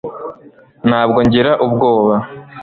ntabwo 0.89 1.19
ngira 1.25 1.51
ubwoba 1.65 2.13